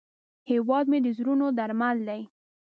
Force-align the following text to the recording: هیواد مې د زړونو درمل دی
هیواد 0.51 0.85
مې 0.91 0.99
د 1.01 1.07
زړونو 1.17 1.45
درمل 1.57 1.97
دی 2.09 2.21